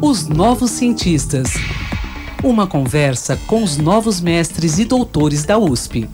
Os 0.00 0.28
Novos 0.28 0.70
Cientistas. 0.72 1.54
Uma 2.42 2.66
conversa 2.66 3.38
com 3.46 3.62
os 3.62 3.76
novos 3.76 4.20
mestres 4.20 4.78
e 4.78 4.84
doutores 4.84 5.44
da 5.44 5.58
USP. 5.58 6.08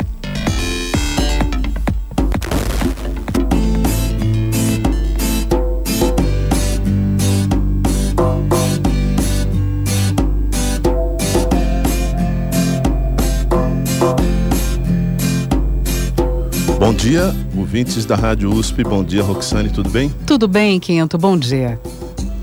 Dia, 17.01 17.34
ouvintes 17.56 18.05
da 18.05 18.14
Rádio 18.14 18.52
USP. 18.52 18.84
Bom 18.84 19.02
dia, 19.02 19.23
Roxane, 19.23 19.70
tudo 19.70 19.88
bem? 19.88 20.14
Tudo 20.27 20.46
bem, 20.46 20.78
Quinto, 20.78 21.16
bom 21.16 21.34
dia. 21.34 21.80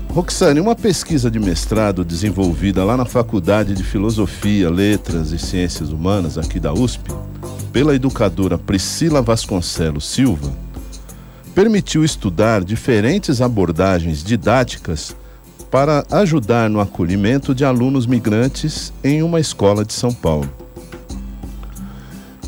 Roxane, 0.08 0.58
uma 0.58 0.74
pesquisa 0.74 1.30
de 1.30 1.38
mestrado 1.38 2.04
desenvolvida 2.04 2.82
lá 2.82 2.96
na 2.96 3.04
Faculdade 3.04 3.72
de 3.72 3.84
Filosofia, 3.84 4.68
Letras 4.68 5.30
e 5.30 5.38
Ciências 5.38 5.92
Humanas 5.92 6.36
aqui 6.36 6.58
da 6.58 6.72
USP, 6.72 7.08
pela 7.72 7.94
educadora 7.94 8.58
Priscila 8.58 9.22
Vasconcelos 9.22 10.08
Silva, 10.08 10.52
permitiu 11.54 12.04
estudar 12.04 12.64
diferentes 12.64 13.40
abordagens 13.40 14.24
didáticas 14.24 15.14
para 15.70 16.04
ajudar 16.10 16.68
no 16.68 16.80
acolhimento 16.80 17.54
de 17.54 17.64
alunos 17.64 18.06
migrantes 18.06 18.92
em 19.04 19.22
uma 19.22 19.38
escola 19.38 19.84
de 19.84 19.92
São 19.92 20.12
Paulo. 20.12 20.52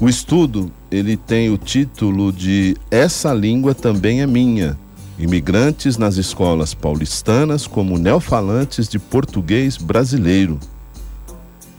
O 0.01 0.09
estudo 0.09 0.73
ele 0.91 1.15
tem 1.15 1.51
o 1.51 1.59
título 1.59 2.33
de 2.33 2.75
Essa 2.91 3.35
língua 3.35 3.75
também 3.75 4.23
é 4.23 4.27
minha. 4.27 4.79
Imigrantes 5.19 5.99
nas 5.99 6.17
escolas 6.17 6.73
paulistanas 6.73 7.67
como 7.67 7.99
neofalantes 7.99 8.89
de 8.89 8.99
português 8.99 9.77
brasileiro. 9.77 10.59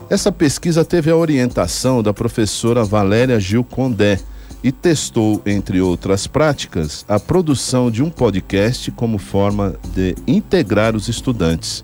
Essa 0.08 0.30
pesquisa 0.30 0.84
teve 0.84 1.10
a 1.10 1.16
orientação 1.16 2.00
da 2.00 2.14
professora 2.14 2.84
Valéria 2.84 3.40
Gil 3.40 3.64
Condé 3.64 4.20
e 4.62 4.70
testou, 4.70 5.42
entre 5.44 5.80
outras 5.80 6.28
práticas, 6.28 7.04
a 7.08 7.18
produção 7.18 7.90
de 7.90 8.04
um 8.04 8.10
podcast 8.10 8.92
como 8.92 9.18
forma 9.18 9.74
de 9.92 10.14
integrar 10.28 10.94
os 10.94 11.08
estudantes. 11.08 11.82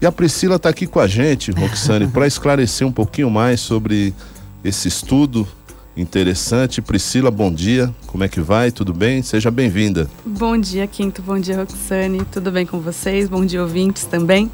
E 0.00 0.06
a 0.06 0.12
Priscila 0.12 0.54
está 0.54 0.68
aqui 0.68 0.86
com 0.86 1.00
a 1.00 1.08
gente, 1.08 1.50
Roxane, 1.50 2.06
para 2.06 2.28
esclarecer 2.28 2.86
um 2.86 2.92
pouquinho 2.92 3.28
mais 3.28 3.58
sobre 3.58 4.14
esse 4.62 4.86
estudo 4.86 5.46
interessante. 5.96 6.82
Priscila, 6.82 7.30
bom 7.30 7.52
dia. 7.52 7.94
Como 8.06 8.24
é 8.24 8.28
que 8.28 8.40
vai? 8.40 8.70
Tudo 8.70 8.92
bem? 8.92 9.22
Seja 9.22 9.50
bem-vinda. 9.50 10.08
Bom 10.24 10.58
dia, 10.58 10.86
Quinto. 10.86 11.22
Bom 11.22 11.38
dia, 11.38 11.56
Roxane. 11.56 12.24
Tudo 12.32 12.50
bem 12.50 12.66
com 12.66 12.80
vocês? 12.80 13.28
Bom 13.28 13.44
dia, 13.44 13.62
ouvintes 13.62 14.04
também. 14.04 14.50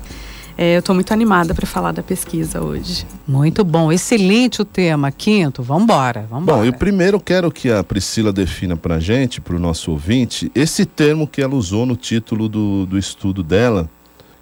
É, 0.58 0.76
eu 0.76 0.80
estou 0.80 0.94
muito 0.94 1.10
animada 1.12 1.54
para 1.54 1.66
falar 1.66 1.92
da 1.92 2.02
pesquisa 2.02 2.62
hoje. 2.62 3.06
Muito 3.26 3.64
bom, 3.64 3.90
excelente 3.90 4.60
o 4.60 4.64
tema, 4.64 5.10
Quinto. 5.10 5.62
Vamos 5.62 5.84
embora, 5.84 6.26
vamos 6.28 6.44
Bom, 6.44 6.62
eu 6.62 6.72
primeiro 6.72 7.18
quero 7.18 7.50
que 7.50 7.70
a 7.70 7.82
Priscila 7.82 8.30
defina 8.30 8.76
para 8.76 8.96
a 8.96 9.00
gente, 9.00 9.40
para 9.40 9.56
o 9.56 9.58
nosso 9.58 9.90
ouvinte, 9.90 10.52
esse 10.54 10.84
termo 10.84 11.26
que 11.26 11.40
ela 11.40 11.54
usou 11.54 11.86
no 11.86 11.96
título 11.96 12.46
do, 12.46 12.84
do 12.84 12.98
estudo 12.98 13.42
dela, 13.42 13.88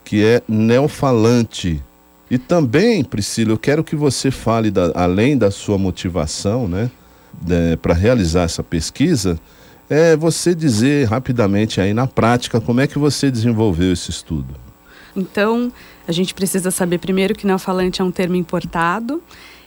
que 0.05 0.25
é 0.25 0.43
neofalante. 0.49 1.81
E 2.31 2.37
também, 2.37 3.03
Priscila, 3.03 3.53
eu 3.53 3.59
quero 3.59 3.83
que 3.83 3.97
você 3.97 4.31
fale, 4.31 4.71
da, 4.71 4.93
além 4.95 5.37
da 5.37 5.51
sua 5.51 5.79
motivação, 5.79 6.69
né, 6.69 6.91
para 7.81 7.95
realizar 7.95 8.43
essa 8.43 8.63
pesquisa, 8.63 9.39
é 9.89 10.17
você 10.17 10.55
dizer 10.55 11.07
rapidamente 11.07 11.81
aí 11.81 11.95
na 11.95 12.07
prática 12.07 12.61
como 12.61 12.81
é 12.81 12.87
que 12.87 12.99
você 12.99 13.31
desenvolveu 13.31 13.93
esse 13.93 14.11
estudo. 14.11 14.55
Então, 15.17 15.73
a 16.07 16.13
gente 16.13 16.35
precisa 16.35 16.71
saber 16.71 16.99
primeiro 16.99 17.35
que 17.35 17.47
neofalante 17.47 18.01
é 18.01 18.05
um 18.05 18.11
termo 18.11 18.37
importado 18.37 19.23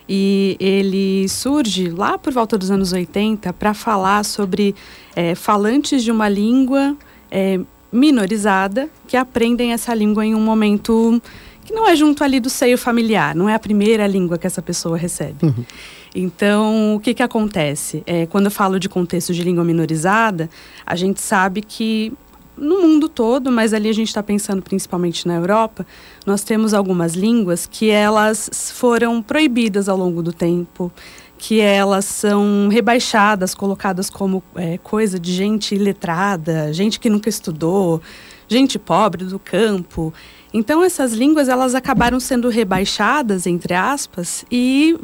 e 0.08 0.56
ele 0.60 1.28
surge 1.28 1.90
lá 1.90 2.18
por 2.18 2.32
volta 2.32 2.58
dos 2.58 2.70
anos 2.70 2.94
80 2.94 3.52
para 3.54 3.74
falar 3.74 4.24
sobre 4.24 4.76
é, 5.16 5.34
falantes 5.36 6.04
de 6.04 6.12
uma 6.12 6.30
língua 6.30 6.96
é, 7.32 7.60
minorizada 7.92 8.90
que 9.08 9.18
aprendem 9.18 9.74
essa 9.74 9.94
língua 9.94 10.26
em 10.26 10.36
um 10.36 10.40
momento 10.40 11.22
que 11.66 11.74
não 11.74 11.88
é 11.88 11.96
junto 11.96 12.24
ali 12.24 12.40
do 12.40 12.50
seio 12.50 12.78
familiar, 12.78 13.36
não 13.36 13.48
é 13.48 13.54
a 13.54 13.60
primeira 13.60 14.08
língua 14.08 14.38
que 14.38 14.48
essa 14.48 14.62
pessoa 14.62 14.98
recebe. 14.98 15.46
Uhum. 15.46 15.66
Então, 16.14 16.96
o 16.96 17.00
que, 17.00 17.14
que 17.14 17.24
acontece? 17.24 18.04
É, 18.06 18.26
quando 18.26 18.46
eu 18.46 18.52
falo 18.52 18.80
de 18.80 18.90
contexto 18.90 19.34
de 19.34 19.44
língua 19.44 19.64
minorizada, 19.64 20.50
a 20.86 20.96
gente 20.96 21.22
sabe 21.22 21.62
que 21.62 22.12
no 22.58 22.82
mundo 22.82 23.08
todo, 23.08 23.52
mas 23.52 23.74
ali 23.74 23.90
a 23.90 23.94
gente 23.94 24.10
está 24.10 24.22
pensando 24.22 24.62
principalmente 24.62 25.28
na 25.28 25.36
Europa, 25.36 25.86
nós 26.26 26.44
temos 26.44 26.74
algumas 26.74 27.14
línguas 27.14 27.66
que 27.66 27.90
elas 27.90 28.72
foram 28.76 29.22
proibidas 29.22 29.88
ao 29.88 29.98
longo 29.98 30.22
do 30.22 30.34
tempo, 30.34 30.92
que 31.38 31.60
elas 31.60 32.06
são 32.06 32.70
rebaixadas, 32.70 33.56
colocadas 33.56 34.10
como 34.10 34.44
é, 34.56 34.78
coisa 34.78 35.20
de 35.20 35.34
gente 35.34 35.74
iletrada, 35.74 36.72
gente 36.72 37.00
que 37.00 37.10
nunca 37.10 37.30
estudou, 37.30 38.00
gente 38.48 38.78
pobre 38.78 39.26
do 39.26 39.40
campo. 39.40 40.14
Então 40.54 40.84
essas 40.84 41.14
línguas 41.14 41.48
elas 41.48 41.76
acabaram 41.76 42.20
sendo 42.20 42.50
rebaixadas 42.50 43.48
entre 43.48 43.74
aspas 43.74 44.46
e 44.52 44.98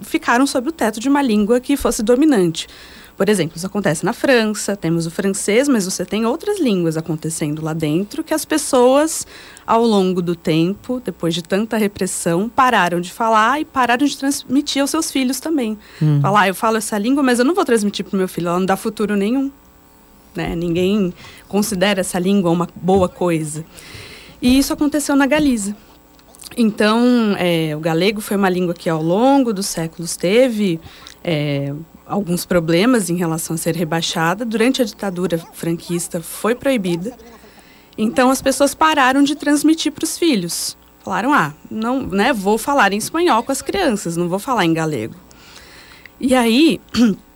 ficaram 0.00 0.46
sob 0.46 0.68
o 0.68 0.72
teto 0.72 0.98
de 0.98 1.08
uma 1.08 1.22
língua 1.22 1.60
que 1.60 1.76
fosse 1.76 2.02
dominante. 2.02 2.66
Por 3.20 3.28
exemplo, 3.28 3.58
isso 3.58 3.66
acontece 3.66 4.02
na 4.02 4.14
França, 4.14 4.74
temos 4.74 5.04
o 5.04 5.10
francês, 5.10 5.68
mas 5.68 5.84
você 5.84 6.06
tem 6.06 6.24
outras 6.24 6.58
línguas 6.58 6.96
acontecendo 6.96 7.62
lá 7.62 7.74
dentro 7.74 8.24
que 8.24 8.32
as 8.32 8.46
pessoas, 8.46 9.26
ao 9.66 9.84
longo 9.84 10.22
do 10.22 10.34
tempo, 10.34 11.02
depois 11.04 11.34
de 11.34 11.42
tanta 11.42 11.76
repressão, 11.76 12.48
pararam 12.48 12.98
de 12.98 13.12
falar 13.12 13.60
e 13.60 13.64
pararam 13.66 14.06
de 14.06 14.16
transmitir 14.16 14.80
aos 14.80 14.90
seus 14.90 15.12
filhos 15.12 15.38
também. 15.38 15.76
Hum. 16.00 16.18
Falar, 16.22 16.40
ah, 16.40 16.48
eu 16.48 16.54
falo 16.54 16.78
essa 16.78 16.96
língua, 16.96 17.22
mas 17.22 17.38
eu 17.38 17.44
não 17.44 17.54
vou 17.54 17.62
transmitir 17.62 18.06
para 18.06 18.14
o 18.14 18.18
meu 18.18 18.26
filho, 18.26 18.48
ela 18.48 18.58
não 18.58 18.64
dá 18.64 18.74
futuro 18.74 19.14
nenhum. 19.14 19.52
Né? 20.34 20.56
Ninguém 20.56 21.12
considera 21.46 22.00
essa 22.00 22.18
língua 22.18 22.50
uma 22.50 22.68
boa 22.74 23.06
coisa. 23.06 23.66
E 24.40 24.58
isso 24.58 24.72
aconteceu 24.72 25.14
na 25.14 25.26
Galiza. 25.26 25.76
Então, 26.56 27.36
é, 27.38 27.74
o 27.76 27.80
galego 27.80 28.20
foi 28.20 28.36
uma 28.36 28.48
língua 28.48 28.74
que 28.74 28.88
ao 28.88 29.02
longo 29.02 29.52
dos 29.52 29.66
séculos 29.66 30.16
teve 30.16 30.80
é, 31.22 31.72
alguns 32.06 32.44
problemas 32.44 33.08
em 33.08 33.16
relação 33.16 33.54
a 33.54 33.58
ser 33.58 33.76
rebaixada. 33.76 34.44
Durante 34.44 34.82
a 34.82 34.84
ditadura 34.84 35.38
franquista 35.52 36.20
foi 36.20 36.54
proibida. 36.54 37.16
Então, 37.96 38.30
as 38.30 38.42
pessoas 38.42 38.74
pararam 38.74 39.22
de 39.22 39.36
transmitir 39.36 39.92
para 39.92 40.04
os 40.04 40.18
filhos. 40.18 40.76
Falaram, 41.04 41.32
ah, 41.32 41.54
não, 41.70 42.02
né, 42.02 42.32
vou 42.32 42.58
falar 42.58 42.92
em 42.92 42.98
espanhol 42.98 43.42
com 43.42 43.52
as 43.52 43.62
crianças, 43.62 44.16
não 44.16 44.28
vou 44.28 44.38
falar 44.38 44.64
em 44.64 44.74
galego. 44.74 45.14
E 46.20 46.34
aí, 46.34 46.80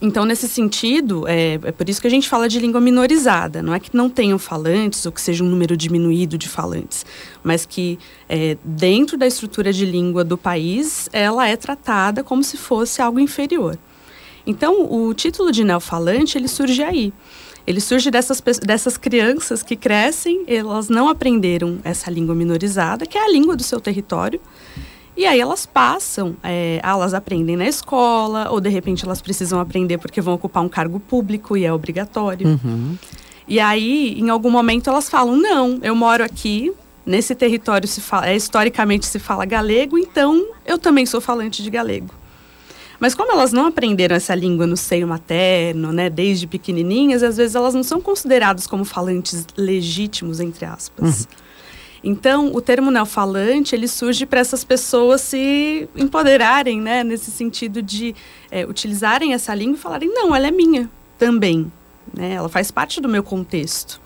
Então, 0.00 0.24
nesse 0.24 0.48
sentido, 0.48 1.26
é, 1.26 1.54
é, 1.54 1.72
por 1.72 1.88
isso 1.88 2.00
que 2.00 2.06
a 2.06 2.10
gente 2.10 2.28
fala 2.28 2.48
de 2.48 2.60
língua 2.60 2.80
minorizada. 2.80 3.62
Não 3.62 3.74
é 3.74 3.80
que 3.80 3.96
não 3.96 4.08
tenham 4.08 4.38
falantes 4.38 5.04
ou 5.06 5.12
que 5.12 5.20
seja 5.20 5.42
um 5.42 5.48
número 5.48 5.76
diminuído 5.76 6.36
de 6.36 6.48
falantes, 6.48 7.04
mas 7.42 7.64
que 7.64 7.98
é, 8.28 8.56
dentro 8.62 9.16
da 9.16 9.26
estrutura 9.26 9.72
de 9.72 9.84
língua 9.84 10.22
do 10.22 10.36
país, 10.36 11.08
ela 11.12 11.48
é 11.48 11.56
tratada 11.56 12.22
como 12.22 12.44
se 12.44 12.56
fosse 12.56 13.00
algo 13.02 13.18
inferior. 13.18 13.78
Então, 14.46 14.90
o 14.90 15.12
título 15.12 15.50
de 15.50 15.64
neofalante, 15.64 16.38
ele 16.38 16.48
surge 16.48 16.82
aí. 16.82 17.12
Ele 17.66 17.82
surge 17.82 18.10
dessas, 18.10 18.40
dessas 18.64 18.96
crianças 18.96 19.62
que 19.62 19.76
crescem, 19.76 20.42
elas 20.46 20.88
não 20.88 21.06
aprenderam 21.06 21.78
essa 21.84 22.10
língua 22.10 22.34
minorizada, 22.34 23.04
que 23.04 23.18
é 23.18 23.22
a 23.22 23.30
língua 23.30 23.54
do 23.54 23.62
seu 23.62 23.78
território, 23.78 24.40
e 25.18 25.26
aí 25.26 25.40
elas 25.40 25.66
passam, 25.66 26.36
é, 26.44 26.78
elas 26.80 27.12
aprendem 27.12 27.56
na 27.56 27.66
escola, 27.66 28.48
ou 28.52 28.60
de 28.60 28.68
repente 28.68 29.04
elas 29.04 29.20
precisam 29.20 29.58
aprender 29.58 29.98
porque 29.98 30.20
vão 30.20 30.34
ocupar 30.34 30.62
um 30.62 30.68
cargo 30.68 31.00
público 31.00 31.56
e 31.56 31.64
é 31.64 31.72
obrigatório. 31.72 32.46
Uhum. 32.46 32.96
E 33.48 33.58
aí, 33.58 34.16
em 34.16 34.30
algum 34.30 34.48
momento, 34.48 34.88
elas 34.88 35.10
falam: 35.10 35.34
não, 35.34 35.80
eu 35.82 35.96
moro 35.96 36.22
aqui, 36.22 36.72
nesse 37.04 37.34
território 37.34 37.88
se 37.88 38.00
fala, 38.00 38.28
é, 38.28 38.36
historicamente 38.36 39.06
se 39.06 39.18
fala 39.18 39.44
galego, 39.44 39.98
então 39.98 40.46
eu 40.64 40.78
também 40.78 41.04
sou 41.04 41.20
falante 41.20 41.64
de 41.64 41.70
galego. 41.70 42.14
Mas 43.00 43.12
como 43.12 43.32
elas 43.32 43.52
não 43.52 43.66
aprenderam 43.66 44.14
essa 44.14 44.36
língua 44.36 44.68
no 44.68 44.76
seio 44.76 45.08
materno, 45.08 45.92
né, 45.92 46.08
desde 46.08 46.46
pequenininhas, 46.46 47.24
às 47.24 47.36
vezes 47.36 47.56
elas 47.56 47.74
não 47.74 47.82
são 47.82 48.00
consideradas 48.00 48.68
como 48.68 48.84
falantes 48.84 49.44
legítimos, 49.56 50.38
entre 50.38 50.64
aspas. 50.64 51.22
Uhum. 51.22 51.47
Então, 52.02 52.52
o 52.54 52.60
termo 52.60 52.90
neofalante, 52.90 53.74
ele 53.74 53.88
surge 53.88 54.24
para 54.24 54.40
essas 54.40 54.62
pessoas 54.62 55.20
se 55.20 55.88
empoderarem, 55.96 56.80
né? 56.80 57.02
Nesse 57.02 57.30
sentido 57.30 57.82
de 57.82 58.14
é, 58.50 58.64
utilizarem 58.64 59.34
essa 59.34 59.54
língua 59.54 59.76
e 59.76 59.80
falarem, 59.80 60.08
não, 60.08 60.34
ela 60.34 60.46
é 60.46 60.50
minha 60.50 60.88
também, 61.18 61.70
né? 62.14 62.34
Ela 62.34 62.48
faz 62.48 62.70
parte 62.70 63.00
do 63.00 63.08
meu 63.08 63.22
contexto. 63.22 64.00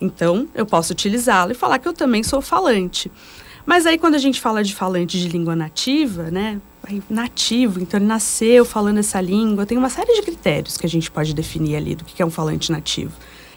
Então, 0.00 0.48
eu 0.54 0.64
posso 0.64 0.92
utilizá-la 0.92 1.52
e 1.52 1.54
falar 1.54 1.78
que 1.78 1.86
eu 1.86 1.92
também 1.92 2.22
sou 2.22 2.40
falante. 2.40 3.10
Mas 3.66 3.84
aí, 3.84 3.98
quando 3.98 4.14
a 4.14 4.18
gente 4.18 4.40
fala 4.40 4.64
de 4.64 4.74
falante 4.74 5.20
de 5.20 5.28
língua 5.28 5.54
nativa, 5.54 6.30
né? 6.30 6.60
Nativo, 7.08 7.78
então 7.78 8.00
ele 8.00 8.06
nasceu 8.06 8.64
falando 8.64 8.98
essa 8.98 9.20
língua, 9.20 9.66
tem 9.66 9.76
uma 9.76 9.90
série 9.90 10.14
de 10.14 10.22
critérios 10.22 10.78
que 10.78 10.86
a 10.86 10.88
gente 10.88 11.10
pode 11.10 11.34
definir 11.34 11.76
ali 11.76 11.94
do 11.94 12.04
que 12.04 12.20
é 12.22 12.26
um 12.26 12.30
falante 12.30 12.72
nativo. 12.72 13.12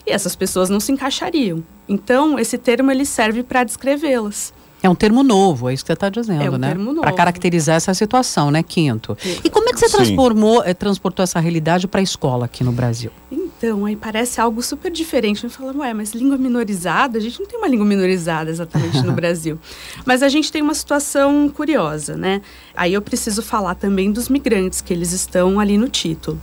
E 0.06 0.12
essas 0.12 0.36
pessoas 0.36 0.70
não 0.70 0.80
se 0.80 0.92
encaixariam. 0.92 1.64
Então, 1.88 2.38
esse 2.38 2.58
termo 2.58 2.92
ele 2.92 3.06
serve 3.06 3.44
para 3.44 3.64
descrevê-las. 3.64 4.54
É 4.84 4.90
um 4.90 4.96
termo 4.96 5.24
novo, 5.24 5.70
é 5.70 5.74
isso 5.74 5.82
que 5.82 5.88
você 5.88 5.94
está 5.94 6.10
dizendo, 6.10 6.44
é 6.44 6.50
um 6.50 6.58
né? 6.58 6.68
Termo 6.68 6.92
novo. 6.92 7.02
Para 7.02 7.14
caracterizar 7.14 7.78
essa 7.78 7.94
situação, 7.94 8.52
né, 8.52 8.62
Quinto? 8.62 9.16
Sim. 9.18 9.38
E 9.42 9.50
como 9.50 9.70
é 9.70 9.72
que 9.72 9.80
você 9.80 9.90
transformou, 9.90 10.62
eh, 10.62 10.74
transportou 10.74 11.24
essa 11.24 11.40
realidade 11.40 11.88
para 11.88 12.02
a 12.02 12.04
escola 12.04 12.44
aqui 12.46 12.66
no 12.66 12.72
Brasil? 12.74 13.10
Então, 13.32 13.86
aí 13.86 13.96
parece 13.96 14.42
algo 14.42 14.62
super 14.62 14.92
diferente. 14.92 15.38
A 15.38 15.48
gente 15.48 15.58
fala, 15.58 15.74
ué, 15.78 15.94
mas 15.94 16.12
língua 16.12 16.38
minorizada? 16.38 17.18
A 17.18 17.22
gente 17.22 17.40
não 17.40 17.48
tem 17.48 17.58
uma 17.58 17.68
língua 17.70 17.86
minorizada 17.86 18.50
exatamente 18.50 19.02
no 19.04 19.14
Brasil. 19.16 19.58
Mas 20.06 20.22
a 20.22 20.28
gente 20.28 20.52
tem 20.52 20.62
uma 20.62 20.74
situação 20.74 21.48
curiosa, 21.48 22.18
né? 22.18 22.42
Aí 22.76 22.94
eu 22.94 23.02
preciso 23.02 23.42
falar 23.42 23.76
também 23.76 24.12
dos 24.12 24.28
migrantes, 24.28 24.82
que 24.82 24.92
eles 24.92 25.14
estão 25.14 25.62
ali 25.62 25.78
no 25.78 25.88
título. 25.88 26.42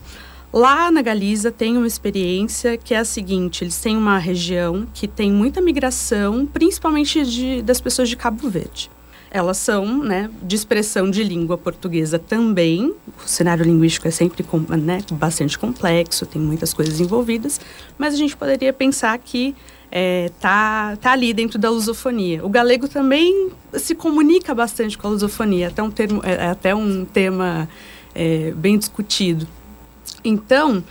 Lá 0.52 0.90
na 0.90 1.00
Galiza 1.00 1.52
tem 1.52 1.76
uma 1.76 1.86
experiência 1.86 2.76
que 2.76 2.92
é 2.92 2.98
a 2.98 3.04
seguinte: 3.04 3.62
eles 3.62 3.80
têm 3.80 3.96
uma 3.96 4.18
região 4.18 4.86
que 4.92 5.06
tem 5.06 5.30
muita 5.30 5.60
migração, 5.60 6.44
principalmente 6.44 7.24
de, 7.24 7.62
das 7.62 7.80
pessoas 7.80 8.08
de 8.08 8.16
Cabo 8.16 8.48
Verde. 8.50 8.90
Elas 9.30 9.58
são 9.58 10.02
né, 10.02 10.28
de 10.42 10.56
expressão 10.56 11.08
de 11.08 11.22
língua 11.22 11.56
portuguesa 11.56 12.18
também. 12.18 12.92
O 13.24 13.28
cenário 13.28 13.64
linguístico 13.64 14.08
é 14.08 14.10
sempre 14.10 14.44
né, 14.76 14.98
bastante 15.12 15.56
complexo, 15.56 16.26
tem 16.26 16.42
muitas 16.42 16.74
coisas 16.74 16.98
envolvidas, 16.98 17.60
mas 17.96 18.12
a 18.12 18.16
gente 18.16 18.36
poderia 18.36 18.72
pensar 18.72 19.16
que 19.18 19.54
é, 19.92 20.32
tá, 20.40 20.96
tá 20.96 21.12
ali 21.12 21.32
dentro 21.32 21.60
da 21.60 21.70
lusofonia. 21.70 22.44
O 22.44 22.48
galego 22.48 22.88
também 22.88 23.50
se 23.74 23.94
comunica 23.94 24.52
bastante 24.52 24.98
com 24.98 25.06
a 25.06 25.10
lusofonia, 25.10 25.68
até 25.68 25.80
um, 25.80 25.92
termo, 25.92 26.20
é, 26.24 26.32
é 26.32 26.46
até 26.48 26.74
um 26.74 27.04
tema 27.04 27.68
é, 28.12 28.52
bem 28.56 28.76
discutido. 28.76 29.46
Então, 30.24 30.82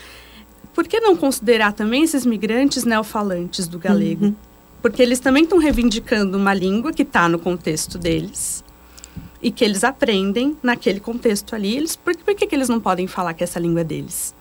por 0.73 0.87
que 0.87 0.99
não 0.99 1.15
considerar 1.15 1.73
também 1.73 2.03
esses 2.03 2.25
migrantes 2.25 2.83
neofalantes 2.83 3.67
do 3.67 3.77
galego? 3.77 4.25
Uhum. 4.25 4.35
Porque 4.81 5.01
eles 5.01 5.19
também 5.19 5.43
estão 5.43 5.57
reivindicando 5.57 6.37
uma 6.37 6.53
língua 6.53 6.93
que 6.93 7.01
está 7.01 7.27
no 7.27 7.37
contexto 7.37 7.97
deles 7.97 8.63
e 9.41 9.51
que 9.51 9.63
eles 9.63 9.83
aprendem 9.83 10.55
naquele 10.63 10.99
contexto 10.99 11.53
ali. 11.53 11.75
Eles, 11.75 11.95
por, 11.95 12.15
por 12.17 12.33
que, 12.33 12.47
que 12.47 12.55
eles 12.55 12.69
não 12.69 12.79
podem 12.79 13.07
falar 13.07 13.33
que 13.33 13.43
essa 13.43 13.59
língua 13.59 13.81
é 13.81 13.83
deles? 13.83 14.33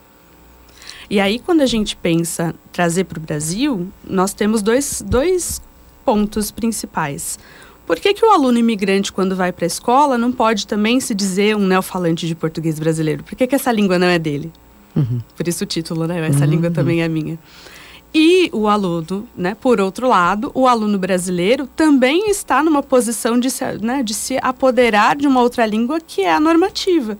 E 1.10 1.18
aí, 1.18 1.38
quando 1.38 1.62
a 1.62 1.66
gente 1.66 1.96
pensa 1.96 2.54
trazer 2.70 3.04
para 3.04 3.18
o 3.18 3.22
Brasil, 3.22 3.88
nós 4.08 4.34
temos 4.34 4.60
dois, 4.60 5.02
dois 5.04 5.60
pontos 6.04 6.50
principais. 6.50 7.38
Por 7.86 7.98
que, 7.98 8.12
que 8.12 8.24
o 8.24 8.30
aluno 8.30 8.58
imigrante, 8.58 9.10
quando 9.10 9.34
vai 9.34 9.50
para 9.50 9.64
a 9.64 9.66
escola, 9.66 10.18
não 10.18 10.30
pode 10.30 10.66
também 10.66 11.00
se 11.00 11.14
dizer 11.14 11.56
um 11.56 11.66
neofalante 11.66 12.26
de 12.26 12.34
português 12.34 12.78
brasileiro? 12.78 13.24
Por 13.24 13.34
que, 13.34 13.46
que 13.46 13.54
essa 13.54 13.72
língua 13.72 13.98
não 13.98 14.06
é 14.06 14.18
dele? 14.18 14.52
Uhum. 14.98 15.20
Por 15.36 15.46
isso 15.46 15.64
o 15.64 15.66
título, 15.66 16.06
né? 16.06 16.26
Essa 16.28 16.44
uhum. 16.44 16.50
língua 16.50 16.70
também 16.70 17.02
é 17.02 17.08
minha. 17.08 17.38
E 18.14 18.48
o 18.52 18.68
aluno, 18.68 19.28
né, 19.36 19.54
por 19.54 19.80
outro 19.80 20.08
lado, 20.08 20.50
o 20.54 20.66
aluno 20.66 20.98
brasileiro 20.98 21.66
também 21.66 22.30
está 22.30 22.62
numa 22.62 22.82
posição 22.82 23.38
de 23.38 23.50
se, 23.50 23.64
né, 23.82 24.02
de 24.02 24.14
se 24.14 24.38
apoderar 24.40 25.14
de 25.14 25.26
uma 25.26 25.42
outra 25.42 25.66
língua 25.66 26.00
que 26.00 26.22
é 26.22 26.32
a 26.32 26.40
normativa. 26.40 27.18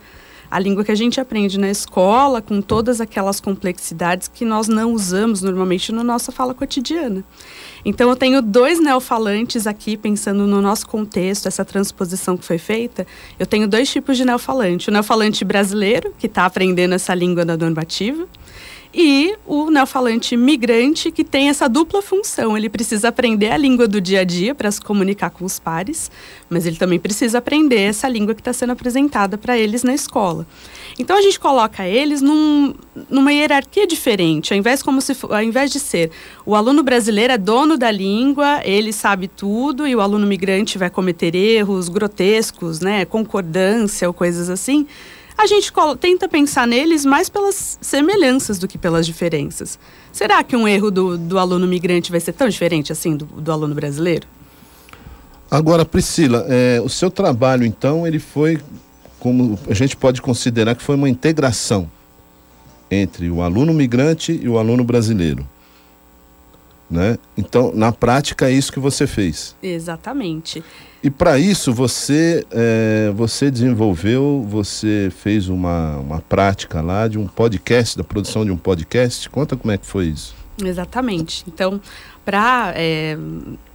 A 0.49 0.57
língua 0.57 0.83
que 0.83 0.91
a 0.91 0.95
gente 0.95 1.21
aprende 1.21 1.59
na 1.59 1.69
escola, 1.69 2.41
com 2.41 2.59
todas 2.59 2.99
aquelas 2.99 3.39
complexidades 3.39 4.27
que 4.27 4.43
nós 4.43 4.67
não 4.67 4.93
usamos 4.93 5.43
normalmente 5.43 5.91
na 5.91 6.03
nossa 6.03 6.31
fala 6.31 6.55
cotidiana. 6.55 7.23
Então, 7.83 8.09
eu 8.09 8.15
tenho 8.15 8.41
dois 8.41 8.79
neofalantes 8.79 9.65
aqui, 9.65 9.95
pensando 9.95 10.45
no 10.45 10.61
nosso 10.61 10.87
contexto, 10.87 11.47
essa 11.47 11.63
transposição 11.63 12.37
que 12.37 12.45
foi 12.45 12.57
feita. 12.57 13.05
Eu 13.37 13.45
tenho 13.45 13.67
dois 13.67 13.89
tipos 13.89 14.17
de 14.17 14.25
neofalante: 14.25 14.89
o 14.89 14.91
neofalante 14.91 15.43
brasileiro, 15.45 16.13
que 16.17 16.27
está 16.27 16.45
aprendendo 16.45 16.93
essa 16.93 17.13
língua 17.13 17.45
da 17.45 17.55
normativa, 17.55 18.27
e 18.93 19.35
o 19.45 19.69
neofalante 19.69 20.35
migrante, 20.35 21.11
que 21.11 21.23
tem 21.23 21.49
essa 21.49 21.69
dupla 21.69 22.01
função. 22.01 22.57
Ele 22.57 22.69
precisa 22.69 23.09
aprender 23.09 23.51
a 23.51 23.57
língua 23.57 23.87
do 23.87 24.01
dia 24.01 24.21
a 24.21 24.23
dia 24.23 24.55
para 24.55 24.71
se 24.71 24.81
comunicar 24.81 25.29
com 25.29 25.45
os 25.45 25.59
pares, 25.59 26.09
mas 26.49 26.65
ele 26.65 26.75
também 26.75 26.99
precisa 26.99 27.37
aprender 27.37 27.79
essa 27.79 28.07
língua 28.07 28.33
que 28.33 28.41
está 28.41 28.51
sendo 28.51 28.71
apresentada 28.71 29.37
para 29.37 29.57
eles 29.57 29.83
na 29.83 29.93
escola. 29.93 30.45
Então 30.97 31.15
a 31.15 31.21
gente 31.21 31.39
coloca 31.39 31.87
eles 31.87 32.21
num, 32.21 32.73
numa 33.09 33.31
hierarquia 33.31 33.85
diferente, 33.85 34.53
ao 34.53 34.59
invés, 34.59 34.81
como 34.81 35.01
se, 35.01 35.15
ao 35.21 35.43
invés 35.43 35.71
de 35.71 35.79
ser 35.79 36.09
o 36.45 36.55
aluno 36.55 36.81
brasileiro 36.81 37.33
é 37.33 37.37
dono 37.37 37.77
da 37.77 37.91
língua, 37.91 38.61
ele 38.63 38.91
sabe 38.91 39.27
tudo, 39.27 39.87
e 39.87 39.95
o 39.95 40.01
aluno 40.01 40.25
migrante 40.25 40.79
vai 40.79 40.89
cometer 40.89 41.35
erros 41.35 41.89
grotescos, 41.89 42.79
né, 42.79 43.05
concordância 43.05 44.07
ou 44.07 44.13
coisas 44.13 44.49
assim 44.49 44.87
a 45.39 45.47
gente 45.47 45.71
tenta 46.01 46.27
pensar 46.27 46.67
neles 46.67 47.05
mais 47.05 47.29
pelas 47.29 47.77
semelhanças 47.81 48.59
do 48.59 48.67
que 48.67 48.77
pelas 48.77 49.05
diferenças. 49.05 49.79
Será 50.11 50.43
que 50.43 50.53
um 50.53 50.67
erro 50.67 50.91
do, 50.91 51.17
do 51.17 51.39
aluno 51.39 51.65
migrante 51.65 52.11
vai 52.11 52.19
ser 52.19 52.33
tão 52.33 52.49
diferente 52.49 52.91
assim 52.91 53.15
do, 53.15 53.25
do 53.25 53.49
aluno 53.49 53.73
brasileiro? 53.73 54.27
Agora, 55.49 55.85
Priscila, 55.85 56.45
é, 56.49 56.81
o 56.83 56.89
seu 56.89 57.09
trabalho, 57.09 57.65
então, 57.65 58.05
ele 58.05 58.19
foi, 58.19 58.59
como 59.17 59.57
a 59.69 59.73
gente 59.73 59.95
pode 59.95 60.21
considerar 60.21 60.75
que 60.75 60.83
foi 60.83 60.95
uma 60.95 61.09
integração 61.09 61.89
entre 62.91 63.29
o 63.31 63.41
aluno 63.41 63.73
migrante 63.73 64.37
e 64.43 64.49
o 64.49 64.57
aluno 64.57 64.83
brasileiro. 64.83 65.47
Né? 66.89 67.19
Então, 67.37 67.71
na 67.73 67.91
prática, 67.91 68.49
é 68.49 68.51
isso 68.51 68.71
que 68.71 68.79
você 68.79 69.05
fez. 69.05 69.55
Exatamente. 69.61 70.63
E 71.03 71.09
para 71.09 71.37
isso 71.37 71.71
você 71.71 72.45
é, 72.51 73.11
você 73.15 73.49
desenvolveu, 73.49 74.45
você 74.49 75.11
fez 75.15 75.47
uma, 75.47 75.97
uma 75.97 76.19
prática 76.19 76.81
lá 76.81 77.07
de 77.07 77.17
um 77.17 77.27
podcast, 77.27 77.97
da 77.97 78.03
produção 78.03 78.43
de 78.43 78.51
um 78.51 78.57
podcast. 78.57 79.29
Conta 79.29 79.55
como 79.55 79.71
é 79.71 79.77
que 79.77 79.85
foi 79.85 80.07
isso. 80.07 80.35
Exatamente. 80.61 81.45
Então, 81.47 81.79
para 82.25 82.73
é, 82.75 83.17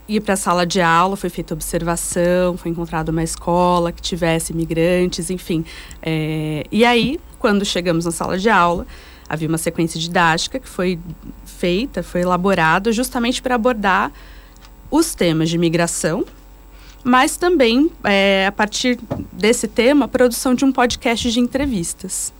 ir 0.08 0.20
para 0.20 0.34
a 0.34 0.36
sala 0.36 0.66
de 0.66 0.80
aula, 0.80 1.16
foi 1.16 1.30
feita 1.30 1.54
observação, 1.54 2.56
foi 2.56 2.70
encontrada 2.70 3.10
uma 3.10 3.22
escola 3.22 3.90
que 3.90 4.02
tivesse 4.02 4.52
imigrantes, 4.52 5.30
enfim. 5.30 5.64
É, 6.02 6.64
e 6.70 6.84
aí, 6.84 7.18
quando 7.38 7.64
chegamos 7.64 8.04
na 8.04 8.10
sala 8.10 8.36
de 8.38 8.50
aula, 8.50 8.86
havia 9.28 9.48
uma 9.48 9.58
sequência 9.58 9.98
didática 9.98 10.58
que 10.58 10.68
foi 10.68 10.98
feita, 11.54 12.02
foi 12.02 12.22
elaborada 12.22 12.92
justamente 12.92 13.40
para 13.40 13.54
abordar 13.54 14.12
os 14.90 15.14
temas 15.14 15.48
de 15.48 15.58
migração, 15.58 16.24
mas 17.02 17.36
também, 17.36 17.90
é, 18.02 18.46
a 18.46 18.52
partir 18.52 18.98
desse 19.32 19.68
tema, 19.68 20.06
a 20.06 20.08
produção 20.08 20.54
de 20.54 20.64
um 20.64 20.72
podcast 20.72 21.30
de 21.30 21.40
entrevistas. 21.40 22.32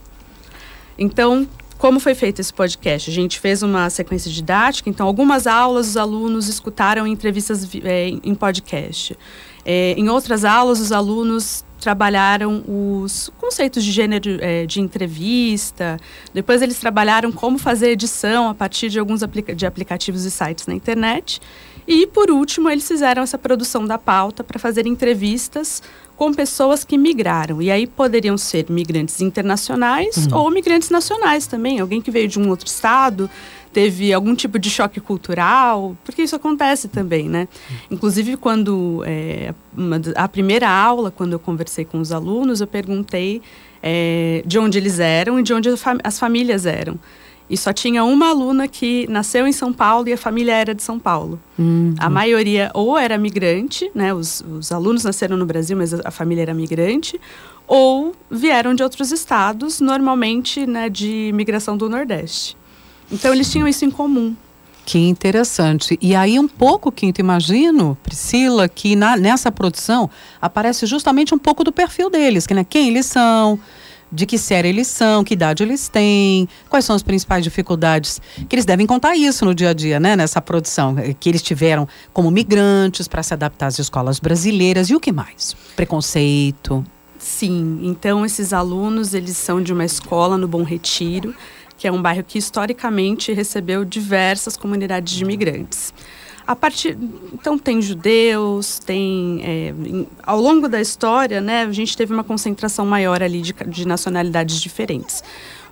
Então, 0.99 1.47
como 1.77 2.01
foi 2.01 2.15
feito 2.15 2.41
esse 2.41 2.53
podcast? 2.53 3.11
A 3.11 3.13
gente 3.13 3.39
fez 3.39 3.63
uma 3.63 3.91
sequência 3.91 4.31
didática, 4.31 4.89
então, 4.89 5.07
algumas 5.07 5.47
aulas 5.47 5.89
os 5.89 5.97
alunos 5.97 6.49
escutaram 6.49 7.07
entrevistas 7.07 7.69
é, 7.85 8.09
em 8.09 8.35
podcast. 8.35 9.17
É, 9.65 9.95
em 9.97 10.09
outras 10.09 10.45
aulas, 10.45 10.81
os 10.81 10.93
alunos 10.93 11.65
trabalharam 11.85 12.65
os 12.67 13.31
conceitos 13.37 13.85
de 13.85 13.93
gênero 13.93 14.39
é, 14.41 14.65
de 14.65 14.81
entrevista. 14.81 15.99
Depois 16.33 16.63
eles 16.63 16.79
trabalharam 16.79 17.31
como 17.31 17.59
fazer 17.59 17.91
edição 17.91 18.49
a 18.49 18.55
partir 18.55 18.89
de 18.89 18.99
alguns 18.99 19.23
aplica 19.23 19.55
de 19.55 19.67
aplicativos 19.67 20.25
e 20.25 20.31
sites 20.31 20.67
na 20.67 20.73
internet. 20.73 21.43
E, 21.87 22.07
por 22.07 22.31
último, 22.31 22.71
eles 22.71 22.89
fizeram 22.89 23.23
essa 23.23 23.37
produção 23.37 23.85
da 23.85 23.99
pauta 23.99 24.43
para 24.43 24.59
fazer 24.59 24.87
entrevistas 24.87 25.83
com 26.17 26.33
pessoas 26.33 26.85
que 26.85 26.97
migraram. 26.97 27.61
E 27.61 27.71
aí 27.71 27.87
poderiam 27.87 28.39
ser 28.39 28.67
migrantes 28.69 29.21
internacionais 29.21 30.27
uhum. 30.27 30.39
ou 30.39 30.51
migrantes 30.51 30.91
nacionais 30.91 31.47
também. 31.47 31.81
Alguém 31.81 32.01
que 32.01 32.11
veio 32.11 32.29
de 32.29 32.39
um 32.39 32.49
outro 32.49 32.67
estado, 32.67 33.29
teve 33.73 34.13
algum 34.13 34.35
tipo 34.35 34.59
de 34.59 34.71
choque 34.71 35.01
cultural, 35.01 35.97
porque 36.05 36.23
isso 36.23 36.37
acontece 36.37 36.87
também, 36.87 37.29
né? 37.29 37.49
Inclusive, 37.91 38.37
quando 38.37 39.03
é, 39.05 39.53
uma, 39.77 40.01
a 40.15 40.29
primeira 40.29 40.69
aula, 40.69 41.11
quando 41.11 41.33
eu 41.33 41.41
conversei 41.41 41.85
com 41.85 41.99
os 41.99 42.13
alunos, 42.13 42.61
eu 42.61 42.67
perguntei 42.69 43.43
é, 43.83 44.43
de 44.47 44.59
onde 44.59 44.79
eles 44.79 45.01
eram 45.01 45.41
e 45.41 45.43
de 45.43 45.53
onde 45.53 45.69
as 46.05 46.19
famílias 46.19 46.65
eram. 46.65 46.99
E 47.49 47.57
só 47.57 47.73
tinha 47.73 48.03
uma 48.05 48.31
aluna 48.31 48.67
que 48.67 49.07
nasceu 49.09 49.47
em 49.47 49.53
São 49.53 49.73
Paulo 49.73 50.09
e 50.09 50.13
a 50.13 50.17
família 50.17 50.53
era 50.53 50.75
de 50.75 50.83
São 50.83 50.99
Paulo. 50.99 51.39
Uhum. 51.59 51.95
A 51.99 52.09
maioria 52.09 52.71
ou 52.73 52.97
era 52.97 53.19
migrante, 53.19 53.91
né? 53.95 54.15
Os, 54.15 54.43
os 54.51 54.73
alunos 54.73 55.05
nasceram 55.05 55.37
no 55.37 55.45
Brasil, 55.45 55.77
mas 55.77 55.93
a 55.93 56.11
família 56.11 56.43
era 56.43 56.55
migrante, 56.55 57.21
ou 57.67 58.15
vieram 58.31 58.75
de 58.75 58.83
outros 58.83 59.13
estados, 59.13 59.81
normalmente 59.81 60.67
né, 60.67 60.89
de 60.89 61.31
migração 61.35 61.77
do 61.77 61.89
Nordeste. 61.89 62.57
Então 63.11 63.33
eles 63.33 63.51
tinham 63.51 63.69
isso 63.69 63.85
em 63.85 63.91
comum. 63.91 64.35
Que 64.85 64.99
interessante. 64.99 65.99
E 66.01 66.15
aí, 66.15 66.39
um 66.39 66.47
pouco, 66.47 66.93
Quinto, 66.93 67.19
imagino, 67.19 67.97
Priscila, 68.03 68.69
que 68.69 68.95
na, 68.95 69.17
nessa 69.17 69.51
produção 69.51 70.11
aparece 70.41 70.85
justamente 70.85 71.35
um 71.35 71.39
pouco 71.39 71.65
do 71.65 71.73
perfil 71.73 72.11
deles, 72.11 72.47
que, 72.47 72.53
né, 72.53 72.65
quem 72.69 72.89
eles 72.89 73.07
são, 73.07 73.59
de 74.15 74.27
que 74.27 74.39
série 74.39 74.69
eles 74.69 74.87
são, 74.87 75.25
que 75.25 75.35
idade 75.35 75.63
eles 75.63 75.89
têm, 75.89 76.49
quais 76.69 76.85
são 76.85 76.95
as 76.95 77.03
principais 77.03 77.43
dificuldades, 77.43 78.21
que 78.49 78.55
eles 78.55 78.65
devem 78.65 78.87
contar 78.87 79.17
isso 79.17 79.45
no 79.45 79.55
dia 79.55 79.71
a 79.71 79.73
dia, 79.73 79.99
né, 79.99 80.15
nessa 80.15 80.41
produção, 80.41 80.97
eh, 80.99 81.15
que 81.19 81.29
eles 81.29 81.43
tiveram 81.43 81.89
como 82.13 82.31
migrantes 82.31 83.09
para 83.09 83.23
se 83.23 83.35
adaptar 83.35 83.67
às 83.67 83.79
escolas 83.79 84.21
brasileiras 84.21 84.89
e 84.89 84.95
o 84.95 85.01
que 85.01 85.11
mais? 85.11 85.57
Preconceito. 85.75 86.85
Sim, 87.19 87.81
então 87.83 88.25
esses 88.25 88.53
alunos, 88.53 89.15
eles 89.15 89.37
são 89.37 89.61
de 89.61 89.73
uma 89.73 89.85
escola 89.85 90.39
no 90.39 90.47
Bom 90.47 90.63
Retiro, 90.63 91.35
que 91.77 91.89
é 91.89 91.93
um 91.93 92.01
bairro 92.01 92.23
que 92.23 92.39
historicamente 92.39 93.33
recebeu 93.33 93.85
diversas 93.85 94.57
comunidades 94.57 95.15
de 95.15 95.25
imigrantes. 95.25 95.93
A 96.47 96.55
partir, 96.55 96.99
então 97.33 97.59
tem 97.59 97.81
judeus, 97.81 98.79
tem 98.79 99.41
é, 99.43 99.69
em, 99.69 100.07
ao 100.23 100.39
longo 100.39 100.69
da 100.69 100.81
história, 100.81 101.41
né, 101.41 101.63
a 101.63 101.73
gente 101.73 101.97
teve 101.97 102.13
uma 102.13 102.25
concentração 102.25 102.85
maior 102.85 103.23
ali 103.23 103.41
de, 103.41 103.55
de 103.67 103.87
nacionalidades 103.87 104.61
diferentes. 104.61 105.23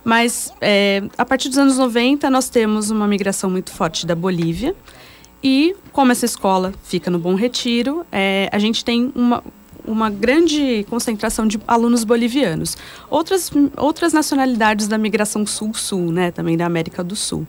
Mas 0.03 0.51
é, 0.59 1.03
a 1.17 1.23
partir 1.23 1.49
dos 1.49 1.57
anos 1.57 1.77
90 1.77 2.29
nós 2.29 2.49
temos 2.49 2.89
uma 2.89 3.07
migração 3.07 3.49
muito 3.49 3.71
forte 3.71 4.05
da 4.05 4.15
Bolívia 4.15 4.75
e 5.43 5.75
como 5.91 6.11
essa 6.11 6.25
escola 6.25 6.73
fica 6.83 7.11
no 7.11 7.19
Bom 7.19 7.35
Retiro, 7.35 8.05
é, 8.11 8.49
a 8.51 8.57
gente 8.57 8.83
tem 8.83 9.11
uma, 9.13 9.43
uma 9.85 10.09
grande 10.09 10.85
concentração 10.89 11.45
de 11.45 11.59
alunos 11.67 12.03
bolivianos. 12.03 12.77
Outras, 13.09 13.51
outras 13.77 14.13
nacionalidades 14.13 14.87
da 14.87 14.97
migração 14.97 15.45
sul-sul, 15.45 16.11
né, 16.11 16.31
também 16.31 16.57
da 16.57 16.65
América 16.65 17.03
do 17.03 17.15
Sul. 17.15 17.45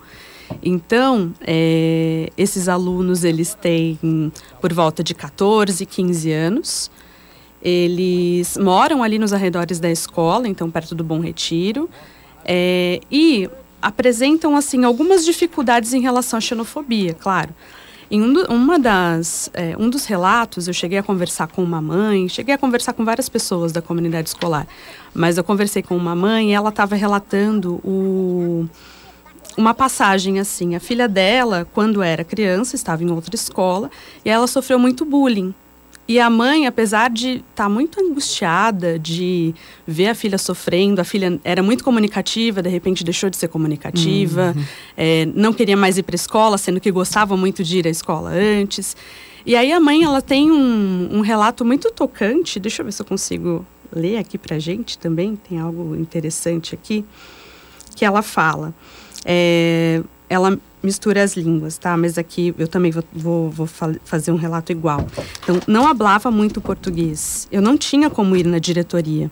Então, 0.64 1.32
é, 1.42 2.30
esses 2.38 2.68
alunos, 2.68 3.22
eles 3.22 3.54
têm 3.54 4.32
por 4.60 4.72
volta 4.72 5.04
de 5.04 5.14
14, 5.14 5.84
15 5.84 6.32
anos. 6.32 6.90
Eles 7.62 8.56
moram 8.56 9.02
ali 9.02 9.18
nos 9.18 9.32
arredores 9.32 9.78
da 9.78 9.90
escola, 9.90 10.48
então 10.48 10.70
perto 10.70 10.94
do 10.94 11.04
Bom 11.04 11.20
Retiro. 11.20 11.88
É, 12.44 13.00
e 13.10 13.48
apresentam, 13.80 14.56
assim, 14.56 14.84
algumas 14.84 15.24
dificuldades 15.24 15.92
em 15.92 16.00
relação 16.00 16.38
à 16.38 16.40
xenofobia, 16.40 17.12
claro. 17.12 17.54
Em 18.10 18.22
um, 18.22 18.32
do, 18.32 18.52
uma 18.52 18.78
das, 18.78 19.50
é, 19.52 19.74
um 19.78 19.90
dos 19.90 20.06
relatos, 20.06 20.68
eu 20.68 20.74
cheguei 20.74 20.98
a 20.98 21.02
conversar 21.02 21.48
com 21.48 21.62
uma 21.62 21.80
mãe, 21.80 22.28
cheguei 22.28 22.54
a 22.54 22.58
conversar 22.58 22.92
com 22.92 23.04
várias 23.04 23.28
pessoas 23.28 23.72
da 23.72 23.82
comunidade 23.82 24.28
escolar, 24.28 24.66
mas 25.12 25.36
eu 25.36 25.44
conversei 25.44 25.82
com 25.82 25.96
uma 25.96 26.14
mãe 26.14 26.50
e 26.50 26.52
ela 26.52 26.68
estava 26.68 26.94
relatando 26.94 27.80
o 27.82 28.68
uma 29.56 29.74
passagem 29.74 30.38
assim. 30.38 30.74
A 30.74 30.80
filha 30.80 31.08
dela, 31.08 31.66
quando 31.72 32.02
era 32.02 32.24
criança, 32.24 32.76
estava 32.76 33.02
em 33.02 33.10
outra 33.10 33.34
escola 33.34 33.90
e 34.24 34.30
ela 34.30 34.46
sofreu 34.46 34.78
muito 34.78 35.04
bullying. 35.04 35.54
E 36.06 36.20
a 36.20 36.28
mãe, 36.28 36.66
apesar 36.66 37.08
de 37.08 37.36
estar 37.36 37.64
tá 37.64 37.68
muito 37.68 37.98
angustiada 37.98 38.98
de 38.98 39.54
ver 39.86 40.08
a 40.08 40.14
filha 40.14 40.36
sofrendo, 40.36 41.00
a 41.00 41.04
filha 41.04 41.40
era 41.42 41.62
muito 41.62 41.82
comunicativa, 41.82 42.60
de 42.60 42.68
repente 42.68 43.02
deixou 43.02 43.30
de 43.30 43.38
ser 43.38 43.48
comunicativa, 43.48 44.52
uhum. 44.54 44.64
é, 44.98 45.26
não 45.34 45.52
queria 45.54 45.76
mais 45.76 45.96
ir 45.96 46.02
para 46.02 46.14
a 46.14 46.16
escola, 46.16 46.58
sendo 46.58 46.78
que 46.78 46.90
gostava 46.90 47.38
muito 47.38 47.64
de 47.64 47.78
ir 47.78 47.86
à 47.86 47.90
escola 47.90 48.30
antes. 48.30 48.94
E 49.46 49.56
aí 49.56 49.72
a 49.72 49.80
mãe, 49.80 50.04
ela 50.04 50.20
tem 50.20 50.50
um, 50.50 51.08
um 51.10 51.20
relato 51.22 51.64
muito 51.64 51.90
tocante, 51.90 52.60
deixa 52.60 52.82
eu 52.82 52.84
ver 52.84 52.92
se 52.92 53.00
eu 53.00 53.06
consigo 53.06 53.64
ler 53.90 54.18
aqui 54.18 54.36
para 54.36 54.58
gente 54.58 54.98
também, 54.98 55.36
tem 55.36 55.58
algo 55.58 55.96
interessante 55.96 56.74
aqui, 56.74 57.02
que 57.96 58.04
ela 58.04 58.20
fala 58.20 58.74
é, 59.24 60.02
ela 60.28 60.58
mistura 60.82 61.22
as 61.22 61.36
línguas, 61.36 61.78
tá? 61.78 61.96
Mas 61.96 62.18
aqui 62.18 62.54
eu 62.58 62.68
também 62.68 62.92
vou, 62.92 63.04
vou, 63.12 63.50
vou 63.50 63.66
fazer 64.04 64.30
um 64.30 64.36
relato 64.36 64.70
igual. 64.70 65.06
Então, 65.42 65.60
não 65.66 65.82
falava 65.96 66.30
muito 66.30 66.60
português. 66.60 67.48
Eu 67.50 67.62
não 67.62 67.76
tinha 67.76 68.10
como 68.10 68.36
ir 68.36 68.46
na 68.46 68.58
diretoria. 68.58 69.30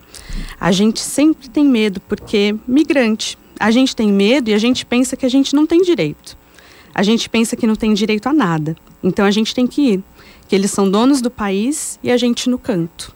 A 0.59 0.71
gente 0.71 0.99
sempre 0.99 1.49
tem 1.49 1.63
medo, 1.63 2.01
porque 2.01 2.55
migrante. 2.67 3.37
A 3.59 3.69
gente 3.69 3.95
tem 3.95 4.11
medo 4.11 4.49
e 4.49 4.53
a 4.53 4.57
gente 4.57 4.85
pensa 4.85 5.15
que 5.15 5.25
a 5.25 5.29
gente 5.29 5.55
não 5.55 5.67
tem 5.67 5.81
direito. 5.81 6.35
A 6.93 7.03
gente 7.03 7.29
pensa 7.29 7.55
que 7.55 7.67
não 7.67 7.75
tem 7.75 7.93
direito 7.93 8.27
a 8.27 8.33
nada. 8.33 8.75
Então, 9.03 9.25
a 9.25 9.31
gente 9.31 9.53
tem 9.53 9.67
que 9.67 9.93
ir. 9.93 10.03
Que 10.47 10.55
eles 10.55 10.71
são 10.71 10.89
donos 10.89 11.21
do 11.21 11.29
país 11.29 11.99
e 12.03 12.11
a 12.11 12.17
gente 12.17 12.49
no 12.49 12.57
canto. 12.57 13.15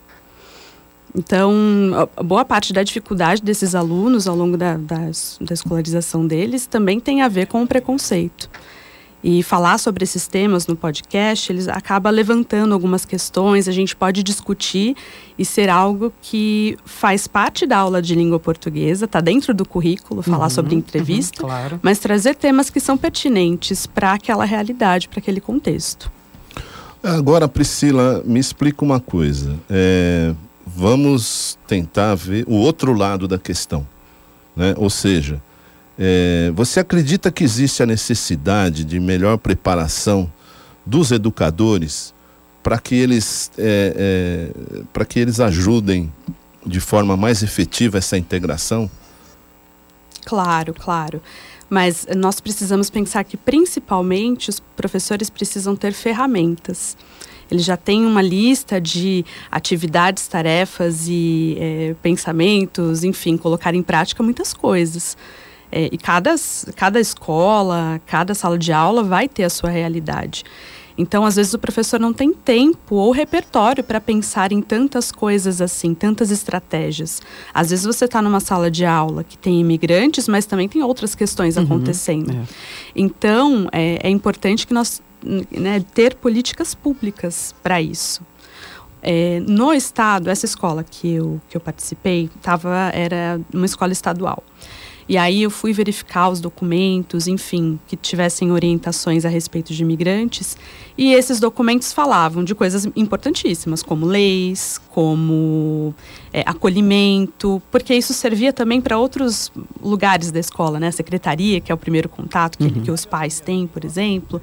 Então, 1.15 2.09
boa 2.23 2.45
parte 2.45 2.73
da 2.73 2.83
dificuldade 2.83 3.41
desses 3.41 3.73
alunos 3.73 4.27
ao 4.27 4.35
longo 4.35 4.57
da, 4.57 4.77
da, 4.77 5.09
da, 5.41 5.53
escolarização 5.53 6.27
deles 6.27 6.67
também 6.67 6.99
tem 6.99 7.21
a 7.21 7.27
ver 7.27 7.47
com 7.47 7.63
o 7.63 7.67
preconceito. 7.67 8.49
E 9.23 9.41
falar 9.41 9.79
sobre 9.79 10.03
esses 10.03 10.27
temas 10.27 10.67
no 10.67 10.75
podcast, 10.75 11.51
eles 11.51 11.67
acaba 11.67 12.09
levantando 12.11 12.73
algumas 12.73 13.03
questões, 13.03 13.67
a 13.67 13.71
gente 13.71 13.95
pode 13.95 14.21
discutir 14.21 14.95
e 15.37 15.43
ser 15.43 15.69
algo 15.69 16.13
que 16.21 16.77
faz 16.85 17.27
parte 17.27 17.65
da 17.65 17.77
aula 17.77 17.99
de 17.99 18.13
língua 18.13 18.39
portuguesa, 18.39 19.05
está 19.05 19.19
dentro 19.19 19.55
do 19.55 19.65
currículo, 19.65 20.21
falar 20.21 20.45
uhum, 20.45 20.49
sobre 20.51 20.75
entrevista, 20.75 21.41
uhum, 21.41 21.49
claro. 21.49 21.79
mas 21.81 21.97
trazer 21.97 22.35
temas 22.35 22.69
que 22.69 22.79
são 22.79 22.95
pertinentes 22.95 23.87
para 23.87 24.13
aquela 24.13 24.45
realidade, 24.45 25.09
para 25.09 25.19
aquele 25.19 25.41
contexto. 25.41 26.11
Agora, 27.01 27.47
Priscila, 27.47 28.21
me 28.23 28.39
explica 28.39 28.85
uma 28.85 28.99
coisa. 28.99 29.55
É, 29.69 30.33
vamos 30.67 31.57
tentar 31.65 32.13
ver 32.15 32.43
o 32.47 32.55
outro 32.55 32.93
lado 32.93 33.27
da 33.27 33.39
questão. 33.39 33.87
Né? 34.55 34.73
Ou 34.77 34.89
seja, 34.89 35.41
é, 35.97 36.51
você 36.53 36.81
acredita 36.81 37.31
que 37.31 37.43
existe 37.43 37.81
a 37.81 37.85
necessidade 37.85 38.83
de 38.83 38.99
melhor 38.99 39.37
preparação 39.37 40.31
dos 40.85 41.11
educadores 41.11 42.13
para 42.61 42.77
que 42.79 42.95
eles 42.95 43.49
é, 43.57 44.51
é, 44.53 44.83
para 44.91 45.05
que 45.05 45.19
eles 45.19 45.39
ajudem 45.39 46.11
de 46.65 46.81
forma 46.81 47.15
mais 47.15 47.41
efetiva 47.41 47.97
essa 47.97 48.17
integração? 48.17 48.91
Claro, 50.25 50.73
claro. 50.73 51.21
Mas 51.69 52.05
nós 52.15 52.41
precisamos 52.41 52.89
pensar 52.89 53.23
que 53.23 53.37
principalmente 53.37 54.49
os 54.49 54.59
professores 54.59 55.29
precisam 55.29 55.75
ter 55.75 55.93
ferramentas. 55.93 56.97
Ele 57.49 57.61
já 57.61 57.77
tem 57.77 58.05
uma 58.05 58.21
lista 58.21 58.79
de 58.79 59.25
atividades, 59.51 60.27
tarefas 60.27 61.07
e 61.07 61.57
é, 61.59 61.95
pensamentos, 62.01 63.03
enfim, 63.03 63.37
colocar 63.37 63.73
em 63.73 63.81
prática 63.81 64.21
muitas 64.21 64.53
coisas. 64.53 65.17
É, 65.71 65.89
e 65.91 65.97
cada, 65.97 66.33
cada 66.75 66.99
escola, 66.99 68.01
cada 68.05 68.33
sala 68.33 68.57
de 68.57 68.71
aula 68.71 69.03
vai 69.03 69.27
ter 69.27 69.43
a 69.43 69.49
sua 69.49 69.69
realidade. 69.69 70.43
Então, 70.97 71.23
às 71.23 71.35
vezes, 71.35 71.53
o 71.53 71.59
professor 71.59 71.99
não 71.99 72.11
tem 72.11 72.33
tempo 72.33 72.95
ou 72.95 73.11
repertório 73.11 73.83
para 73.83 74.01
pensar 74.01 74.51
em 74.51 74.61
tantas 74.61 75.11
coisas 75.11 75.61
assim, 75.61 75.93
tantas 75.93 76.31
estratégias. 76.31 77.21
Às 77.53 77.69
vezes, 77.69 77.85
você 77.85 78.05
está 78.05 78.19
numa 78.19 78.39
sala 78.39 78.71
de 78.71 78.83
aula 78.83 79.23
que 79.23 79.37
tem 79.37 79.59
imigrantes, 79.59 80.27
mas 80.27 80.47
também 80.47 80.67
tem 80.67 80.81
outras 80.81 81.13
questões 81.13 81.55
uhum, 81.55 81.63
acontecendo. 81.63 82.31
É. 82.31 82.41
Então, 82.95 83.69
é, 83.71 83.99
é 84.07 84.09
importante 84.09 84.65
que 84.65 84.73
nós 84.73 85.01
né, 85.23 85.83
ter 85.93 86.15
políticas 86.15 86.73
públicas 86.73 87.53
para 87.63 87.81
isso. 87.81 88.21
É, 89.01 89.39
no 89.47 89.73
estado, 89.73 90.29
essa 90.29 90.45
escola 90.45 90.83
que 90.83 91.13
eu, 91.13 91.39
que 91.49 91.55
eu 91.55 91.61
participei 91.61 92.29
tava, 92.41 92.91
era 92.93 93.39
uma 93.53 93.65
escola 93.65 93.93
estadual. 93.93 94.43
E 95.09 95.17
aí 95.17 95.43
eu 95.43 95.49
fui 95.49 95.71
verificar 95.71 96.27
os 96.27 96.41
documentos, 96.41 97.27
enfim, 97.27 97.79
que 97.87 97.95
tivessem 97.95 98.51
orientações 98.51 99.23
a 99.23 99.29
respeito 99.29 99.73
de 99.73 99.81
imigrantes. 99.81 100.57
E 100.97 101.13
esses 101.13 101.39
documentos 101.39 101.93
falavam 101.93 102.43
de 102.43 102.53
coisas 102.53 102.85
importantíssimas, 102.93 103.81
como 103.81 104.05
leis, 104.05 104.81
como 104.89 105.95
é, 106.33 106.41
acolhimento, 106.45 107.61
porque 107.71 107.95
isso 107.95 108.13
servia 108.13 108.51
também 108.51 108.81
para 108.81 108.97
outros 108.97 109.49
lugares 109.81 110.29
da 110.29 110.41
escola, 110.41 110.77
né? 110.77 110.87
A 110.87 110.91
secretaria, 110.91 111.61
que 111.61 111.71
é 111.71 111.75
o 111.75 111.77
primeiro 111.77 112.09
contato 112.09 112.57
que, 112.57 112.65
uhum. 112.65 112.83
que 112.83 112.91
os 112.91 113.05
pais 113.05 113.39
têm, 113.39 113.65
por 113.65 113.85
exemplo 113.85 114.41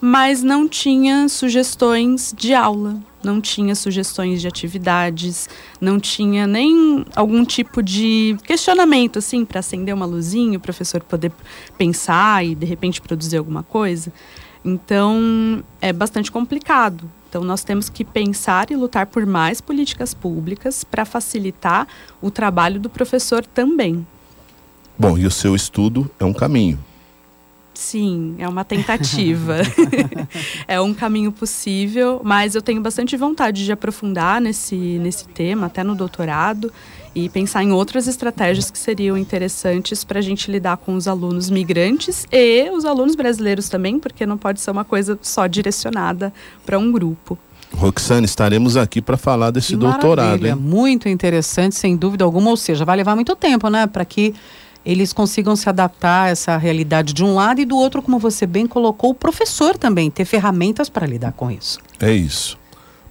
mas 0.00 0.42
não 0.42 0.68
tinha 0.68 1.28
sugestões 1.28 2.34
de 2.36 2.52
aula, 2.52 3.00
não 3.22 3.40
tinha 3.40 3.74
sugestões 3.74 4.40
de 4.40 4.48
atividades, 4.48 5.48
não 5.80 5.98
tinha 5.98 6.46
nem 6.46 7.04
algum 7.14 7.44
tipo 7.44 7.82
de 7.82 8.36
questionamento 8.44 9.18
assim 9.18 9.44
para 9.44 9.60
acender 9.60 9.94
uma 9.94 10.06
luzinha, 10.06 10.58
o 10.58 10.60
professor 10.60 11.02
poder 11.02 11.32
pensar 11.78 12.44
e 12.44 12.54
de 12.54 12.66
repente 12.66 13.00
produzir 13.00 13.38
alguma 13.38 13.62
coisa. 13.62 14.12
Então, 14.64 15.62
é 15.80 15.92
bastante 15.92 16.30
complicado. 16.30 17.08
Então, 17.28 17.44
nós 17.44 17.62
temos 17.62 17.88
que 17.88 18.04
pensar 18.04 18.70
e 18.70 18.76
lutar 18.76 19.06
por 19.06 19.24
mais 19.24 19.60
políticas 19.60 20.12
públicas 20.12 20.82
para 20.82 21.04
facilitar 21.04 21.86
o 22.20 22.30
trabalho 22.30 22.80
do 22.80 22.90
professor 22.90 23.44
também. 23.46 24.06
Bom, 24.98 25.16
e 25.16 25.26
o 25.26 25.30
seu 25.30 25.54
estudo 25.54 26.10
é 26.18 26.24
um 26.24 26.32
caminho. 26.32 26.78
Sim, 27.76 28.36
é 28.38 28.48
uma 28.48 28.64
tentativa. 28.64 29.58
é 30.66 30.80
um 30.80 30.94
caminho 30.94 31.30
possível, 31.30 32.22
mas 32.24 32.54
eu 32.54 32.62
tenho 32.62 32.80
bastante 32.80 33.16
vontade 33.18 33.66
de 33.66 33.70
aprofundar 33.70 34.40
nesse, 34.40 34.74
nesse 34.74 35.28
tema, 35.28 35.66
até 35.66 35.84
no 35.84 35.94
doutorado, 35.94 36.72
e 37.14 37.28
pensar 37.28 37.62
em 37.62 37.72
outras 37.72 38.08
estratégias 38.08 38.70
que 38.70 38.78
seriam 38.78 39.16
interessantes 39.16 40.04
para 40.04 40.20
a 40.20 40.22
gente 40.22 40.50
lidar 40.50 40.78
com 40.78 40.94
os 40.94 41.06
alunos 41.06 41.50
migrantes 41.50 42.26
e 42.32 42.70
os 42.70 42.86
alunos 42.86 43.14
brasileiros 43.14 43.68
também, 43.68 43.98
porque 43.98 44.24
não 44.24 44.38
pode 44.38 44.58
ser 44.60 44.70
uma 44.70 44.84
coisa 44.84 45.18
só 45.20 45.46
direcionada 45.46 46.32
para 46.64 46.78
um 46.78 46.90
grupo. 46.90 47.38
Roxane, 47.74 48.24
estaremos 48.24 48.76
aqui 48.78 49.02
para 49.02 49.18
falar 49.18 49.50
desse 49.50 49.68
que 49.68 49.76
doutorado. 49.76 50.46
É 50.46 50.54
muito 50.54 51.10
interessante, 51.10 51.74
sem 51.74 51.94
dúvida 51.94 52.24
alguma, 52.24 52.48
ou 52.48 52.56
seja, 52.56 52.86
vai 52.86 52.96
levar 52.96 53.14
muito 53.14 53.36
tempo, 53.36 53.68
né, 53.68 53.86
para 53.86 54.04
que 54.04 54.34
eles 54.86 55.12
consigam 55.12 55.56
se 55.56 55.68
adaptar 55.68 56.26
a 56.26 56.28
essa 56.28 56.56
realidade 56.56 57.12
de 57.12 57.24
um 57.24 57.34
lado 57.34 57.60
e 57.60 57.64
do 57.64 57.76
outro, 57.76 58.00
como 58.00 58.18
você 58.18 58.46
bem 58.46 58.66
colocou, 58.66 59.10
o 59.10 59.14
professor 59.14 59.76
também 59.76 60.10
ter 60.10 60.24
ferramentas 60.24 60.88
para 60.88 61.06
lidar 61.06 61.32
com 61.32 61.50
isso. 61.50 61.80
É 62.00 62.12
isso. 62.12 62.56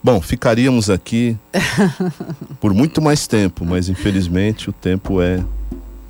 Bom, 0.01 0.22
ficaríamos 0.22 0.89
aqui 0.89 1.38
por 2.62 2.74
muito 2.74 3.01
mais 3.01 3.27
tempo, 3.27 3.65
mas 3.65 3.89
infelizmente 3.89 4.70
o 4.70 4.74
tempo 4.74 5.22
é 5.22 5.44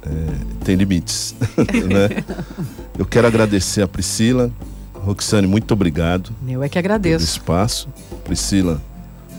é, 0.05 0.63
tem 0.63 0.75
limites. 0.75 1.35
né? 1.57 2.23
Eu 2.97 3.05
quero 3.05 3.27
agradecer 3.27 3.81
a 3.81 3.87
Priscila. 3.87 4.51
Roxane, 4.93 5.47
muito 5.47 5.71
obrigado. 5.73 6.31
Eu 6.47 6.63
é 6.63 6.69
que 6.69 6.79
agradeço. 6.79 7.25
Pelo 7.25 7.37
espaço. 7.37 7.89
Priscila, 8.23 8.81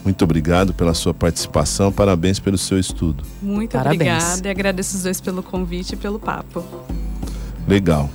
muito 0.07 0.25
obrigado 0.25 0.73
pela 0.73 0.95
sua 0.95 1.13
participação. 1.13 1.91
Parabéns 1.91 2.39
pelo 2.39 2.57
seu 2.57 2.79
estudo. 2.79 3.25
Muito 3.43 3.73
Parabéns. 3.73 4.01
obrigada 4.01 4.49
e 4.49 4.51
agradeço 4.51 4.97
os 4.97 5.03
dois 5.03 5.21
pelo 5.21 5.43
convite 5.43 5.95
e 5.95 5.97
pelo 5.97 6.21
papo. 6.21 6.65
Legal. 7.67 8.09